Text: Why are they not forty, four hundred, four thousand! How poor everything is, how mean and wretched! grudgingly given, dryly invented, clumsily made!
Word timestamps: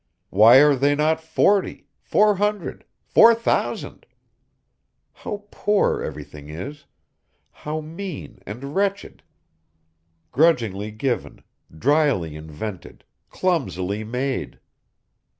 Why 0.31 0.59
are 0.63 0.75
they 0.75 0.95
not 0.95 1.21
forty, 1.21 1.85
four 1.99 2.37
hundred, 2.37 2.85
four 3.03 3.35
thousand! 3.35 4.07
How 5.13 5.43
poor 5.51 6.01
everything 6.01 6.49
is, 6.49 6.85
how 7.51 7.81
mean 7.81 8.39
and 8.47 8.73
wretched! 8.73 9.21
grudgingly 10.31 10.89
given, 10.89 11.43
dryly 11.71 12.35
invented, 12.35 13.03
clumsily 13.29 14.03
made! 14.03 14.59